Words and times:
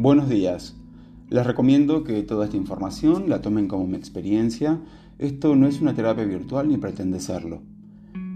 Buenos 0.00 0.28
días. 0.28 0.76
Les 1.28 1.44
recomiendo 1.44 2.04
que 2.04 2.22
toda 2.22 2.44
esta 2.44 2.56
información 2.56 3.28
la 3.28 3.42
tomen 3.42 3.66
como 3.66 3.88
mi 3.88 3.96
experiencia. 3.96 4.80
Esto 5.18 5.56
no 5.56 5.66
es 5.66 5.80
una 5.80 5.92
terapia 5.92 6.24
virtual 6.24 6.68
ni 6.68 6.76
pretende 6.76 7.18
serlo. 7.18 7.62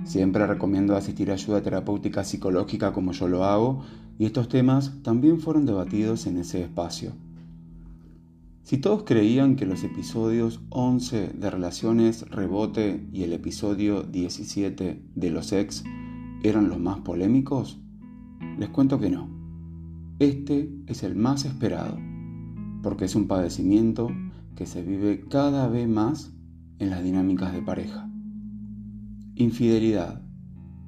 Siempre 0.03 0.44
recomiendo 0.48 0.96
asistir 0.96 1.30
a 1.30 1.35
ayuda 1.35 1.62
terapéutica 1.62 2.24
psicológica 2.24 2.92
como 2.92 3.12
yo 3.12 3.28
lo 3.28 3.44
hago 3.44 3.85
y 4.19 4.24
estos 4.24 4.48
temas 4.48 5.01
también 5.04 5.38
fueron 5.38 5.64
debatidos 5.64 6.26
en 6.26 6.38
ese 6.38 6.62
espacio. 6.62 7.12
Si 8.65 8.79
todos 8.79 9.04
creían 9.04 9.54
que 9.54 9.65
los 9.65 9.85
episodios 9.85 10.60
11 10.71 11.29
de 11.29 11.49
Relaciones 11.49 12.29
Rebote 12.29 13.06
y 13.13 13.22
el 13.22 13.33
episodio 13.33 14.03
17 14.03 15.01
de 15.15 15.31
Los 15.31 15.53
Ex 15.53 15.85
eran 16.42 16.69
los 16.69 16.80
más 16.80 16.98
polémicos, 17.02 17.78
les 18.58 18.68
cuento 18.70 18.98
que 18.98 19.10
no. 19.10 19.31
Este 20.22 20.72
es 20.86 21.02
el 21.02 21.16
más 21.16 21.44
esperado, 21.44 21.98
porque 22.84 23.06
es 23.06 23.16
un 23.16 23.26
padecimiento 23.26 24.08
que 24.54 24.66
se 24.66 24.80
vive 24.80 25.24
cada 25.28 25.66
vez 25.66 25.88
más 25.88 26.32
en 26.78 26.90
las 26.90 27.02
dinámicas 27.02 27.52
de 27.52 27.60
pareja. 27.60 28.08
Infidelidad, 29.34 30.22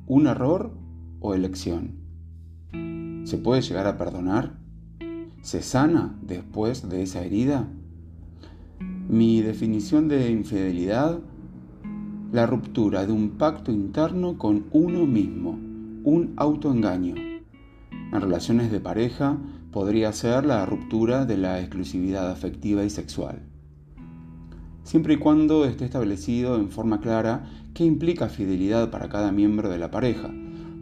¿un 0.06 0.28
error 0.28 0.78
o 1.18 1.34
elección? 1.34 1.96
¿Se 3.24 3.36
puede 3.36 3.62
llegar 3.62 3.88
a 3.88 3.98
perdonar? 3.98 4.56
¿Se 5.42 5.62
sana 5.62 6.16
después 6.22 6.88
de 6.88 7.02
esa 7.02 7.24
herida? 7.24 7.68
Mi 9.08 9.40
definición 9.40 10.06
de 10.06 10.30
infidelidad, 10.30 11.18
la 12.30 12.46
ruptura 12.46 13.04
de 13.04 13.10
un 13.10 13.30
pacto 13.30 13.72
interno 13.72 14.38
con 14.38 14.66
uno 14.70 15.06
mismo, 15.06 15.58
un 16.04 16.34
autoengaño. 16.36 17.33
En 18.14 18.20
relaciones 18.20 18.70
de 18.70 18.78
pareja 18.78 19.36
podría 19.72 20.12
ser 20.12 20.46
la 20.46 20.64
ruptura 20.64 21.26
de 21.26 21.36
la 21.36 21.58
exclusividad 21.58 22.30
afectiva 22.30 22.84
y 22.84 22.90
sexual. 22.90 23.42
Siempre 24.84 25.14
y 25.14 25.16
cuando 25.16 25.64
esté 25.64 25.84
establecido 25.84 26.56
en 26.56 26.70
forma 26.70 27.00
clara 27.00 27.50
qué 27.74 27.84
implica 27.84 28.28
fidelidad 28.28 28.92
para 28.92 29.08
cada 29.08 29.32
miembro 29.32 29.68
de 29.68 29.78
la 29.78 29.90
pareja, 29.90 30.30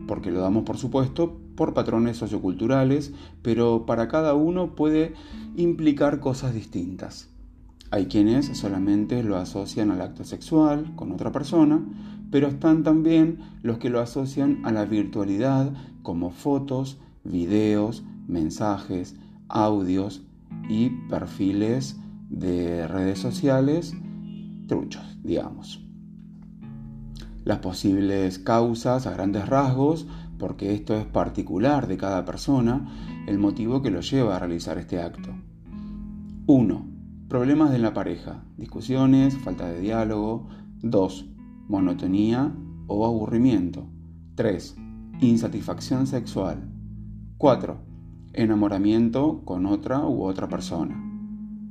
porque 0.07 0.31
lo 0.31 0.43
damos 0.43 0.65
por 0.65 0.77
supuesto 0.77 1.41
por 1.57 1.73
patrones 1.73 2.19
socioculturales, 2.19 3.15
pero 3.41 3.87
para 3.87 4.09
cada 4.09 4.35
uno 4.35 4.75
puede 4.75 5.15
implicar 5.57 6.21
cosas 6.21 6.53
distintas. 6.53 7.31
Hay 7.91 8.07
quienes 8.07 8.47
solamente 8.59 9.23
lo 9.23 9.39
asocian 9.39 9.91
al 9.91 10.03
acto 10.03 10.25
sexual 10.25 10.95
con 10.97 11.13
otra 11.13 11.33
persona, 11.33 11.83
pero 12.31 12.49
están 12.49 12.83
también 12.83 13.39
los 13.63 13.79
que 13.79 13.89
lo 13.89 14.01
asocian 14.01 14.61
a 14.65 14.73
la 14.73 14.85
virtualidad 14.85 15.73
como 16.03 16.31
fotos, 16.31 16.99
videos, 17.25 18.05
mensajes, 18.27 19.17
audios 19.49 20.23
y 20.69 20.91
perfiles 21.09 21.99
de 22.29 22.87
redes 22.89 23.19
sociales 23.19 23.95
truchos, 24.67 25.19
digamos. 25.23 25.85
Las 27.45 27.59
posibles 27.59 28.39
causas 28.39 29.07
a 29.07 29.13
grandes 29.13 29.49
rasgos, 29.49 30.07
porque 30.39 30.75
esto 30.75 30.97
es 30.97 31.05
particular 31.05 31.89
de 31.89 31.97
cada 31.97 32.25
persona, 32.25 32.89
el 33.27 33.39
motivo 33.39 33.83
que 33.83 33.91
lo 33.91 34.01
lleva 34.01 34.37
a 34.37 34.39
realizar 34.39 34.79
este 34.79 35.01
acto. 35.01 35.31
1. 36.47 36.87
Problemas 37.29 37.71
de 37.71 37.79
la 37.79 37.95
pareja, 37.95 38.45
discusiones, 38.57 39.37
falta 39.39 39.69
de 39.69 39.81
diálogo. 39.81 40.49
2. 40.83 41.27
Monotonía 41.69 42.53
o 42.87 43.07
aburrimiento. 43.07 43.87
3. 44.35 44.77
Insatisfacción 45.21 46.07
sexual. 46.07 46.72
4. 47.43 47.77
Enamoramiento 48.35 49.43
con 49.45 49.67
otra 49.67 50.07
u 50.07 50.23
otra 50.23 50.49
persona. 50.49 50.95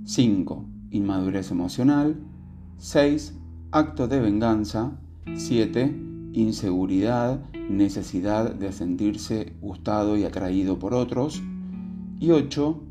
5. 0.03 0.65
Inmadurez 0.89 1.49
emocional. 1.51 2.19
6. 2.75 3.39
Acto 3.71 4.09
de 4.09 4.19
venganza. 4.19 4.99
7. 5.33 5.95
Inseguridad, 6.33 7.45
necesidad 7.69 8.53
de 8.53 8.73
sentirse 8.73 9.53
gustado 9.61 10.17
y 10.17 10.25
atraído 10.25 10.77
por 10.77 10.93
otros. 10.93 11.41
Y 12.19 12.31
8. 12.31 12.83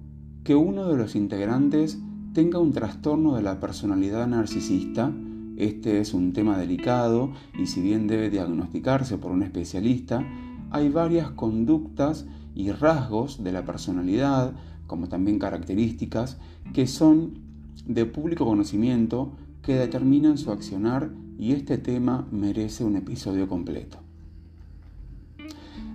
Que 0.42 0.54
uno 0.54 0.88
de 0.88 0.96
los 0.96 1.16
integrantes 1.16 2.00
tenga 2.32 2.60
un 2.60 2.72
trastorno 2.72 3.36
de 3.36 3.42
la 3.42 3.60
personalidad 3.60 4.26
narcisista. 4.26 5.12
Este 5.58 6.00
es 6.00 6.14
un 6.14 6.32
tema 6.32 6.56
delicado 6.56 7.30
y 7.62 7.66
si 7.66 7.82
bien 7.82 8.06
debe 8.06 8.30
diagnosticarse 8.30 9.18
por 9.18 9.32
un 9.32 9.42
especialista, 9.42 10.24
hay 10.70 10.88
varias 10.88 11.30
conductas 11.32 12.26
y 12.60 12.72
rasgos 12.72 13.42
de 13.42 13.52
la 13.52 13.64
personalidad, 13.64 14.52
como 14.86 15.08
también 15.08 15.38
características, 15.38 16.36
que 16.74 16.86
son 16.86 17.38
de 17.86 18.04
público 18.04 18.44
conocimiento 18.44 19.32
que 19.62 19.74
determinan 19.74 20.36
su 20.36 20.52
accionar 20.52 21.10
y 21.38 21.52
este 21.52 21.78
tema 21.78 22.26
merece 22.30 22.84
un 22.84 22.96
episodio 22.96 23.48
completo. 23.48 23.98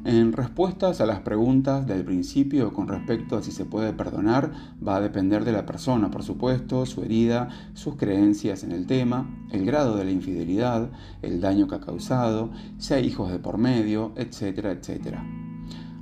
En 0.05 0.33
respuestas 0.33 1.01
a 1.01 1.07
las 1.07 1.21
preguntas 1.21 1.87
del 1.87 2.03
principio 2.03 2.73
con 2.73 2.87
respecto 2.87 3.37
a 3.37 3.41
si 3.41 3.51
se 3.51 3.65
puede 3.65 3.91
perdonar, 3.91 4.51
va 4.87 4.97
a 4.97 5.01
depender 5.01 5.43
de 5.43 5.51
la 5.51 5.65
persona, 5.65 6.11
por 6.11 6.21
supuesto, 6.21 6.85
su 6.85 7.03
herida, 7.03 7.49
sus 7.73 7.95
creencias 7.95 8.63
en 8.63 8.71
el 8.71 8.85
tema, 8.85 9.27
el 9.51 9.65
grado 9.65 9.97
de 9.97 10.05
la 10.05 10.11
infidelidad, 10.11 10.91
el 11.23 11.41
daño 11.41 11.67
que 11.67 11.75
ha 11.75 11.81
causado, 11.81 12.51
si 12.77 12.93
hay 12.93 13.07
hijos 13.07 13.31
de 13.31 13.39
por 13.39 13.57
medio, 13.57 14.13
etcétera, 14.15 14.71
etcétera. 14.71 15.44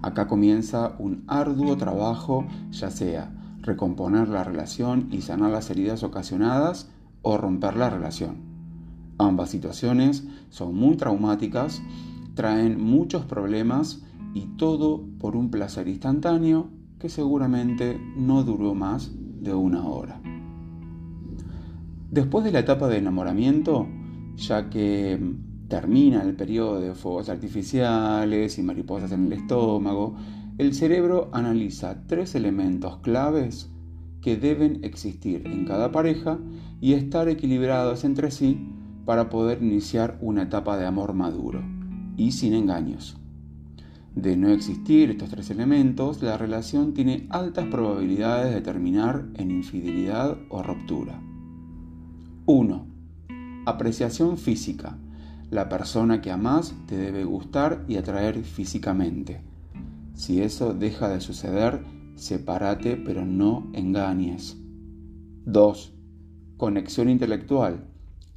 Acá 0.03 0.27
comienza 0.27 0.95
un 0.99 1.23
arduo 1.27 1.77
trabajo, 1.77 2.45
ya 2.71 2.91
sea 2.91 3.31
recomponer 3.61 4.27
la 4.27 4.43
relación 4.43 5.07
y 5.11 5.21
sanar 5.21 5.51
las 5.51 5.69
heridas 5.69 6.03
ocasionadas 6.03 6.89
o 7.21 7.37
romper 7.37 7.77
la 7.77 7.89
relación. 7.89 8.35
Ambas 9.17 9.49
situaciones 9.49 10.27
son 10.49 10.75
muy 10.75 10.97
traumáticas, 10.97 11.81
traen 12.35 12.83
muchos 12.83 13.23
problemas 13.23 14.03
y 14.33 14.41
todo 14.57 15.05
por 15.19 15.37
un 15.37 15.49
placer 15.49 15.87
instantáneo 15.87 16.69
que 16.99 17.07
seguramente 17.07 17.97
no 18.17 18.43
duró 18.43 18.75
más 18.75 19.11
de 19.15 19.53
una 19.53 19.87
hora. 19.87 20.19
Después 22.11 22.43
de 22.43 22.51
la 22.51 22.59
etapa 22.59 22.89
de 22.89 22.97
enamoramiento, 22.97 23.87
ya 24.35 24.69
que 24.69 25.33
termina 25.73 26.21
el 26.21 26.35
periodo 26.35 26.79
de 26.79 26.93
fuegos 26.93 27.29
artificiales 27.29 28.59
y 28.59 28.61
mariposas 28.61 29.11
en 29.11 29.25
el 29.25 29.33
estómago, 29.33 30.13
el 30.59 30.75
cerebro 30.75 31.31
analiza 31.33 32.05
tres 32.05 32.35
elementos 32.35 32.97
claves 32.97 33.71
que 34.21 34.37
deben 34.37 34.83
existir 34.83 35.47
en 35.47 35.65
cada 35.65 35.91
pareja 35.91 36.37
y 36.79 36.93
estar 36.93 37.27
equilibrados 37.27 38.03
entre 38.03 38.29
sí 38.29 38.69
para 39.03 39.31
poder 39.31 39.63
iniciar 39.63 40.19
una 40.21 40.43
etapa 40.43 40.77
de 40.77 40.85
amor 40.85 41.15
maduro 41.15 41.63
y 42.17 42.33
sin 42.33 42.53
engaños. 42.53 43.17
De 44.13 44.37
no 44.37 44.49
existir 44.49 45.09
estos 45.09 45.31
tres 45.31 45.49
elementos, 45.49 46.21
la 46.21 46.37
relación 46.37 46.93
tiene 46.93 47.25
altas 47.31 47.65
probabilidades 47.65 48.53
de 48.53 48.61
terminar 48.61 49.25
en 49.37 49.49
infidelidad 49.49 50.37
o 50.49 50.61
ruptura. 50.61 51.19
1. 52.45 52.85
Apreciación 53.65 54.37
física 54.37 54.99
la 55.53 55.69
persona 55.69 56.19
que 56.19 56.31
amás 56.31 56.73
te 56.87 56.97
debe 56.97 57.23
gustar 57.25 57.85
y 57.87 57.97
atraer 57.97 58.43
físicamente. 58.43 59.41
Si 60.15 60.41
eso 60.41 60.73
deja 60.73 61.09
de 61.09 61.21
suceder, 61.21 61.83
sepárate 62.15 62.97
pero 62.97 63.23
no 63.23 63.69
engañes. 63.73 64.57
2. 65.45 65.93
Conexión 66.57 67.07
intelectual. 67.07 67.85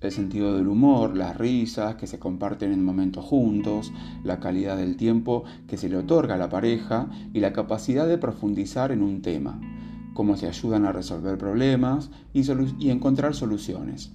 El 0.03 0.13
sentido 0.13 0.55
del 0.55 0.69
humor, 0.69 1.17
las 1.17 1.39
risas 1.39 1.95
que 1.95 2.07
se 2.07 2.19
comparten 2.19 2.71
en 2.71 2.85
momentos 2.85 3.25
juntos, 3.25 3.95
la 4.23 4.39
calidad 4.39 4.77
del 4.77 4.99
tiempo 4.99 5.45
que 5.67 5.79
se 5.79 5.89
le 5.89 5.97
otorga 5.97 6.35
a 6.35 6.39
la 6.39 6.51
pareja 6.51 7.09
y 7.33 7.41
la 7.41 7.55
capacidad 7.55 8.07
de 8.07 8.19
profundizar 8.19 8.93
en 8.93 9.01
un 9.01 9.23
tema, 9.23 9.59
cómo 10.13 10.37
se 10.37 10.49
ayudan 10.49 10.85
a 10.85 10.93
resolver 10.93 11.39
problemas 11.39 12.11
y, 12.35 12.43
y 12.79 12.91
encontrar 12.91 13.35
soluciones. 13.35 14.13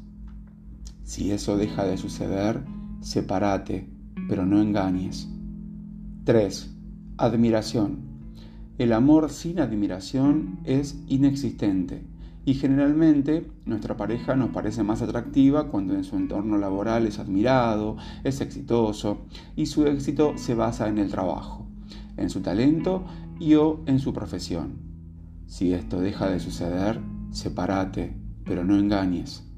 Si 1.03 1.31
eso 1.31 1.57
deja 1.57 1.83
de 1.83 1.97
suceder, 1.97 2.63
Separate, 3.01 3.89
pero 4.29 4.45
no 4.45 4.61
engañes. 4.61 5.27
3. 6.23 6.75
Admiración. 7.17 7.99
El 8.77 8.93
amor 8.93 9.31
sin 9.31 9.59
admiración 9.59 10.59
es 10.65 11.01
inexistente 11.07 12.05
y 12.45 12.53
generalmente 12.53 13.49
nuestra 13.65 13.97
pareja 13.97 14.35
nos 14.35 14.51
parece 14.51 14.83
más 14.83 15.01
atractiva 15.01 15.67
cuando 15.69 15.95
en 15.95 16.03
su 16.03 16.15
entorno 16.15 16.57
laboral 16.57 17.07
es 17.07 17.17
admirado, 17.17 17.97
es 18.23 18.39
exitoso 18.39 19.25
y 19.55 19.65
su 19.65 19.87
éxito 19.87 20.33
se 20.37 20.53
basa 20.53 20.87
en 20.87 20.99
el 20.99 21.09
trabajo, 21.09 21.65
en 22.17 22.29
su 22.29 22.41
talento 22.41 23.05
y 23.39 23.55
o 23.55 23.81
en 23.87 23.99
su 23.99 24.13
profesión. 24.13 24.77
Si 25.47 25.73
esto 25.73 25.99
deja 25.99 26.29
de 26.29 26.39
suceder, 26.39 27.01
sepárate, 27.31 28.15
pero 28.45 28.63
no 28.63 28.77
engañes. 28.77 29.50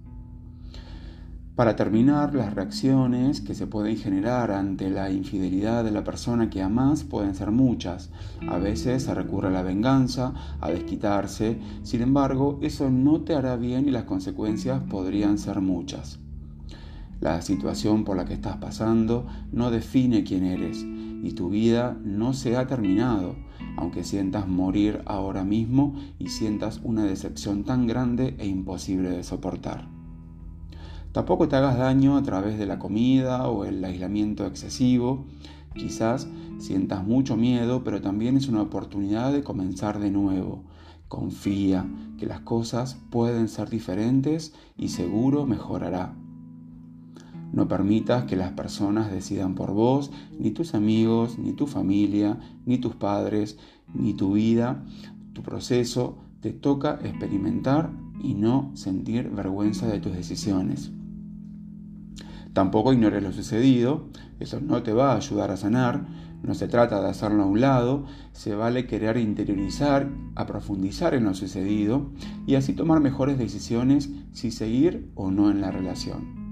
Para 1.55 1.75
terminar, 1.75 2.33
las 2.33 2.55
reacciones 2.55 3.39
que 3.39 3.53
se 3.53 3.67
pueden 3.67 3.95
generar 3.95 4.49
ante 4.49 4.89
la 4.89 5.11
infidelidad 5.11 5.83
de 5.83 5.91
la 5.91 6.03
persona 6.03 6.49
que 6.49 6.63
amas 6.63 7.03
pueden 7.03 7.35
ser 7.35 7.51
muchas. 7.51 8.09
A 8.49 8.57
veces 8.57 9.03
se 9.03 9.13
recurre 9.13 9.49
a 9.49 9.51
la 9.51 9.61
venganza, 9.61 10.33
a 10.59 10.71
desquitarse, 10.71 11.59
sin 11.83 12.01
embargo, 12.01 12.57
eso 12.63 12.89
no 12.89 13.21
te 13.21 13.35
hará 13.35 13.55
bien 13.55 13.87
y 13.87 13.91
las 13.91 14.05
consecuencias 14.05 14.81
podrían 14.89 15.37
ser 15.37 15.61
muchas. 15.61 16.17
La 17.21 17.39
situación 17.43 18.03
por 18.03 18.17
la 18.17 18.25
que 18.25 18.33
estás 18.33 18.57
pasando 18.57 19.27
no 19.51 19.69
define 19.69 20.23
quién 20.23 20.45
eres 20.45 20.83
y 20.83 21.33
tu 21.33 21.51
vida 21.51 21.95
no 22.03 22.33
se 22.33 22.57
ha 22.57 22.65
terminado, 22.65 23.35
aunque 23.77 24.03
sientas 24.03 24.47
morir 24.47 25.03
ahora 25.05 25.43
mismo 25.43 25.93
y 26.17 26.29
sientas 26.29 26.81
una 26.83 27.03
decepción 27.03 27.63
tan 27.63 27.85
grande 27.85 28.35
e 28.39 28.47
imposible 28.47 29.11
de 29.11 29.23
soportar. 29.23 29.92
Tampoco 31.13 31.47
te 31.47 31.55
hagas 31.55 31.77
daño 31.77 32.17
a 32.17 32.23
través 32.23 32.57
de 32.57 32.65
la 32.65 32.79
comida 32.79 33.47
o 33.47 33.65
el 33.65 33.85
aislamiento 33.85 34.47
excesivo. 34.47 35.25
Quizás 35.75 36.27
sientas 36.57 37.05
mucho 37.05 37.37
miedo, 37.37 37.83
pero 37.83 38.01
también 38.01 38.35
es 38.35 38.47
una 38.47 38.63
oportunidad 38.63 39.31
de 39.31 39.43
comenzar 39.43 39.99
de 39.99 40.09
nuevo. 40.09 40.63
Confía 41.07 41.85
que 42.17 42.25
las 42.25 42.39
cosas 42.39 42.97
pueden 43.11 43.47
ser 43.47 43.69
diferentes 43.69 44.55
y 44.75 44.87
seguro 44.87 45.45
mejorará. 45.45 46.15
No 47.51 47.67
permitas 47.67 48.23
que 48.23 48.35
las 48.35 48.53
personas 48.53 49.11
decidan 49.11 49.53
por 49.53 49.71
vos, 49.71 50.09
ni 50.39 50.49
tus 50.49 50.73
amigos, 50.73 51.37
ni 51.37 51.53
tu 51.53 51.67
familia, 51.67 52.39
ni 52.65 52.79
tus 52.79 52.95
padres, 52.95 53.59
ni 53.93 54.15
tu 54.15 54.33
vida, 54.33 54.83
tu 55.33 55.43
proceso. 55.43 56.17
Te 56.41 56.53
toca 56.53 56.99
experimentar 57.03 57.91
y 58.19 58.33
no 58.33 58.71
sentir 58.73 59.29
vergüenza 59.29 59.85
de 59.87 59.99
tus 59.99 60.13
decisiones. 60.13 60.91
Tampoco 62.53 62.93
ignores 62.93 63.23
lo 63.23 63.31
sucedido, 63.31 64.05
eso 64.39 64.59
no 64.61 64.83
te 64.83 64.93
va 64.93 65.13
a 65.13 65.17
ayudar 65.17 65.49
a 65.49 65.57
sanar, 65.57 66.05
no 66.43 66.53
se 66.53 66.67
trata 66.67 67.01
de 67.01 67.09
hacerlo 67.09 67.43
a 67.43 67.47
un 67.47 67.61
lado, 67.61 68.05
se 68.31 68.53
vale 68.53 68.85
querer 68.85 69.17
interiorizar, 69.17 70.09
a 70.35 70.45
profundizar 70.45 71.13
en 71.13 71.23
lo 71.23 71.33
sucedido 71.33 72.11
y 72.45 72.55
así 72.55 72.73
tomar 72.73 72.99
mejores 72.99 73.37
decisiones 73.37 74.11
si 74.33 74.51
seguir 74.51 75.09
o 75.15 75.31
no 75.31 75.49
en 75.49 75.61
la 75.61 75.71
relación. 75.71 76.43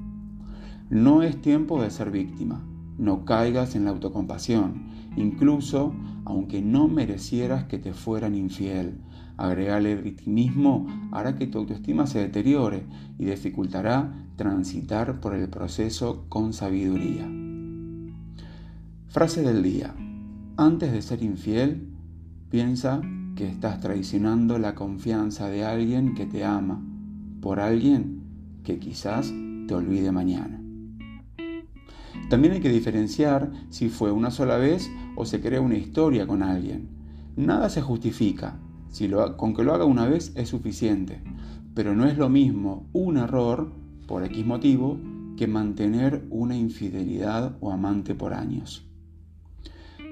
No 0.89 1.23
es 1.23 1.39
tiempo 1.39 1.81
de 1.81 1.91
ser 1.91 2.09
víctima, 2.09 2.65
no 2.97 3.25
caigas 3.25 3.75
en 3.75 3.85
la 3.85 3.91
autocompasión, 3.91 4.87
incluso 5.17 5.93
aunque 6.25 6.61
no 6.61 6.87
merecieras 6.87 7.65
que 7.65 7.77
te 7.77 7.93
fueran 7.93 8.35
infiel. 8.35 9.01
Agregarle 9.37 9.95
victimismo 9.95 10.87
hará 11.11 11.35
que 11.35 11.47
tu 11.47 11.59
autoestima 11.59 12.07
se 12.07 12.19
deteriore 12.19 12.83
y 13.17 13.25
dificultará 13.25 14.13
transitar 14.35 15.19
por 15.19 15.35
el 15.35 15.49
proceso 15.49 16.25
con 16.29 16.53
sabiduría. 16.53 17.27
Frase 19.07 19.41
del 19.41 19.61
día. 19.63 19.93
Antes 20.57 20.91
de 20.91 21.01
ser 21.01 21.21
infiel, 21.23 21.89
piensa 22.49 23.01
que 23.35 23.47
estás 23.47 23.79
traicionando 23.79 24.57
la 24.59 24.75
confianza 24.75 25.49
de 25.49 25.65
alguien 25.65 26.15
que 26.15 26.25
te 26.25 26.45
ama 26.45 26.81
por 27.41 27.59
alguien 27.59 28.21
que 28.63 28.79
quizás 28.79 29.33
te 29.67 29.73
olvide 29.73 30.11
mañana. 30.11 30.61
También 32.29 32.53
hay 32.53 32.61
que 32.61 32.69
diferenciar 32.69 33.51
si 33.69 33.89
fue 33.89 34.11
una 34.11 34.31
sola 34.31 34.57
vez 34.57 34.89
o 35.15 35.25
se 35.25 35.41
crea 35.41 35.59
una 35.59 35.75
historia 35.75 36.27
con 36.27 36.43
alguien. 36.43 36.89
Nada 37.35 37.69
se 37.69 37.81
justifica. 37.81 38.57
Si 38.91 39.07
lo, 39.07 39.35
con 39.37 39.55
que 39.55 39.63
lo 39.63 39.73
haga 39.73 39.85
una 39.85 40.07
vez 40.07 40.31
es 40.35 40.49
suficiente. 40.49 41.21
Pero 41.73 41.95
no 41.95 42.05
es 42.05 42.17
lo 42.17 42.29
mismo 42.29 42.85
un 42.93 43.17
error 43.17 43.71
por 44.07 44.23
X 44.23 44.45
motivo 44.45 44.99
que 45.37 45.47
mantener 45.47 46.25
una 46.29 46.55
infidelidad 46.55 47.57
o 47.61 47.71
amante 47.71 48.13
por 48.13 48.33
años. 48.33 48.85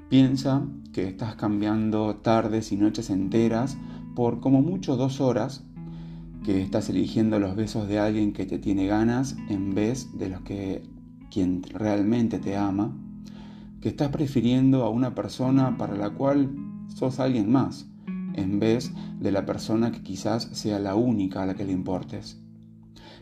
Piensa 0.10 0.66
que 0.92 1.08
estás 1.08 1.36
cambiando 1.36 2.16
tardes 2.16 2.72
y 2.72 2.78
noches 2.78 3.12
enteras 3.12 3.78
por 4.16 4.40
como 4.40 4.62
mucho 4.62 4.98
dos 4.98 5.22
horas, 5.22 5.64
que 6.44 6.62
estás 6.62 6.90
eligiendo 6.90 7.40
los 7.40 7.56
besos 7.56 7.88
de 7.88 8.00
alguien 8.00 8.34
que 8.34 8.46
te 8.46 8.58
tiene 8.58 8.88
ganas 8.88 9.36
en 9.50 9.76
vez 9.76 10.18
de 10.18 10.30
los 10.30 10.42
que 10.42 10.82
quien 11.30 11.62
realmente 11.62 12.40
te 12.40 12.58
ama, 12.58 12.92
que 13.82 13.90
estás 13.90 14.10
prefiriendo 14.10 14.84
a 14.84 14.90
una 14.90 15.14
persona 15.14 15.78
para 15.78 15.96
la 15.96 16.10
cual 16.10 16.50
sos 16.88 17.20
alguien 17.20 17.52
más, 17.52 17.88
en 18.34 18.60
vez 18.60 18.92
de 19.20 19.32
la 19.32 19.46
persona 19.46 19.92
que 19.92 20.02
quizás 20.02 20.50
sea 20.54 20.80
la 20.80 20.96
única 20.96 21.44
a 21.44 21.46
la 21.46 21.56
que 21.56 21.66
le 21.66 21.74
importes, 21.74 22.40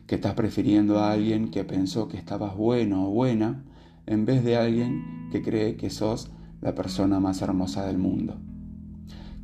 que 0.06 0.16
estás 0.16 0.34
prefiriendo 0.34 1.00
a 1.00 1.12
alguien 1.12 1.50
que 1.50 1.64
pensó 1.64 2.08
que 2.08 2.18
estabas 2.18 2.56
bueno 2.56 3.08
o 3.08 3.12
buena, 3.12 3.64
en 4.06 4.26
vez 4.26 4.44
de 4.44 4.58
alguien 4.58 5.30
que 5.32 5.42
cree 5.42 5.76
que 5.76 5.90
sos 5.90 6.32
la 6.62 6.74
persona 6.74 7.20
más 7.20 7.42
hermosa 7.42 7.86
del 7.86 7.98
mundo, 7.98 8.38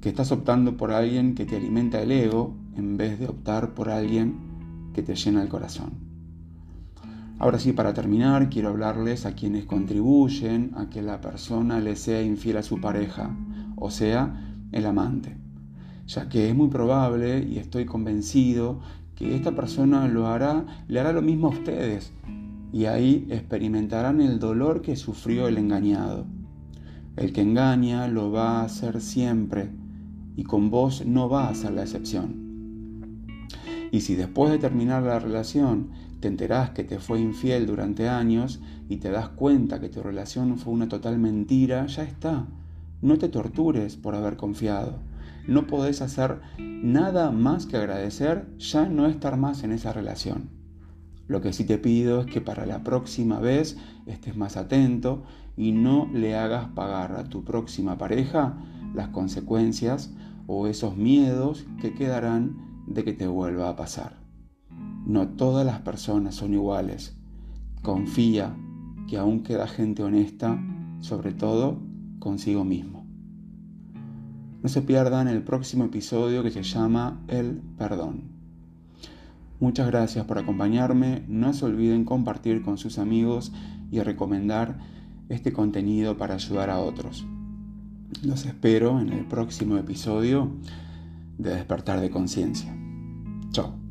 que 0.01 0.09
estás 0.09 0.31
optando 0.31 0.77
por 0.77 0.91
alguien 0.91 1.35
que 1.35 1.45
te 1.45 1.57
alimenta 1.57 2.01
el 2.01 2.11
ego, 2.11 2.55
en 2.75 2.97
vez 2.97 3.19
de 3.19 3.27
optar 3.27 3.73
por 3.73 3.89
alguien 3.89 4.91
que 4.93 5.03
te 5.03 5.15
llena 5.15 5.41
el 5.41 5.49
corazón. 5.49 5.91
Ahora 7.39 7.59
sí, 7.59 7.73
para 7.73 7.93
terminar, 7.93 8.49
quiero 8.49 8.69
hablarles 8.69 9.25
a 9.25 9.33
quienes 9.33 9.65
contribuyen 9.65 10.71
a 10.75 10.89
que 10.89 11.01
la 11.01 11.19
persona 11.19 11.79
le 11.81 11.95
sea 11.95 12.21
infiel 12.21 12.57
a 12.57 12.63
su 12.63 12.79
pareja, 12.79 13.35
o 13.75 13.91
sea, 13.91 14.55
el 14.71 14.85
amante, 14.85 15.35
ya 16.05 16.29
que 16.29 16.49
es 16.49 16.55
muy 16.55 16.67
probable 16.67 17.43
y 17.43 17.57
estoy 17.57 17.85
convencido 17.85 18.79
que 19.15 19.35
esta 19.35 19.51
persona 19.51 20.07
lo 20.07 20.27
hará, 20.27 20.65
le 20.87 20.99
hará 20.99 21.13
lo 21.13 21.21
mismo 21.21 21.47
a 21.47 21.51
ustedes, 21.51 22.11
y 22.71 22.85
ahí 22.85 23.27
experimentarán 23.29 24.21
el 24.21 24.39
dolor 24.39 24.81
que 24.81 24.95
sufrió 24.95 25.47
el 25.47 25.57
engañado. 25.57 26.25
El 27.15 27.31
que 27.31 27.41
engaña 27.41 28.07
lo 28.07 28.31
va 28.31 28.59
a 28.59 28.63
hacer 28.63 28.99
siempre, 29.01 29.69
y 30.35 30.43
con 30.43 30.71
vos 30.71 31.05
no 31.05 31.29
va 31.29 31.47
a 31.47 31.55
ser 31.55 31.73
la 31.73 31.83
excepción. 31.83 32.43
Y 33.91 34.01
si 34.01 34.15
después 34.15 34.51
de 34.51 34.57
terminar 34.57 35.03
la 35.03 35.19
relación 35.19 35.89
te 36.19 36.27
enterás 36.27 36.71
que 36.71 36.83
te 36.83 36.99
fue 36.99 37.19
infiel 37.19 37.67
durante 37.67 38.09
años 38.09 38.59
y 38.89 38.97
te 38.97 39.11
das 39.11 39.29
cuenta 39.29 39.79
que 39.79 39.89
tu 39.89 40.01
relación 40.01 40.57
fue 40.57 40.73
una 40.73 40.87
total 40.87 41.19
mentira, 41.19 41.85
ya 41.85 42.03
está. 42.03 42.47
No 43.01 43.17
te 43.19 43.29
tortures 43.29 43.97
por 43.97 44.15
haber 44.15 44.37
confiado. 44.37 44.99
No 45.47 45.67
podés 45.67 46.01
hacer 46.01 46.39
nada 46.57 47.31
más 47.31 47.65
que 47.65 47.77
agradecer 47.77 48.47
ya 48.57 48.87
no 48.87 49.07
estar 49.07 49.37
más 49.37 49.63
en 49.63 49.71
esa 49.71 49.91
relación. 49.91 50.49
Lo 51.27 51.41
que 51.41 51.53
sí 51.53 51.65
te 51.65 51.77
pido 51.77 52.21
es 52.21 52.27
que 52.27 52.41
para 52.41 52.65
la 52.65 52.83
próxima 52.83 53.39
vez 53.39 53.77
estés 54.05 54.35
más 54.35 54.57
atento 54.57 55.23
y 55.55 55.71
no 55.71 56.09
le 56.13 56.35
hagas 56.35 56.69
pagar 56.69 57.13
a 57.13 57.25
tu 57.25 57.43
próxima 57.43 57.97
pareja 57.97 58.57
las 58.93 59.09
consecuencias 59.09 60.13
o 60.47 60.67
esos 60.67 60.97
miedos 60.97 61.65
que 61.81 61.93
quedarán 61.93 62.83
de 62.87 63.03
que 63.03 63.13
te 63.13 63.27
vuelva 63.27 63.69
a 63.69 63.75
pasar. 63.75 64.17
No 65.05 65.29
todas 65.29 65.65
las 65.65 65.79
personas 65.79 66.35
son 66.35 66.53
iguales. 66.53 67.17
Confía 67.81 68.55
que 69.07 69.17
aún 69.17 69.43
queda 69.43 69.67
gente 69.67 70.03
honesta, 70.03 70.61
sobre 70.99 71.33
todo 71.33 71.81
consigo 72.19 72.63
mismo. 72.63 73.02
No 74.63 74.69
se 74.69 74.81
pierdan 74.81 75.27
el 75.27 75.43
próximo 75.43 75.83
episodio 75.83 76.41
que 76.41 76.49
se 76.49 76.63
llama 76.63 77.21
El 77.27 77.61
Perdón. 77.77 78.23
Muchas 79.59 79.87
gracias 79.87 80.25
por 80.25 80.37
acompañarme. 80.37 81.23
No 81.27 81.53
se 81.53 81.65
olviden 81.65 82.05
compartir 82.05 82.61
con 82.61 82.77
sus 82.77 82.97
amigos 82.97 83.51
y 83.91 83.99
recomendar 83.99 84.79
este 85.27 85.51
contenido 85.51 86.17
para 86.17 86.35
ayudar 86.35 86.69
a 86.69 86.79
otros. 86.79 87.25
Los 88.23 88.45
espero 88.45 89.01
en 89.01 89.11
el 89.11 89.25
próximo 89.25 89.75
episodio 89.75 90.53
de 91.37 91.55
Despertar 91.55 91.99
de 91.99 92.09
Conciencia. 92.09 92.73
Chao. 93.51 93.82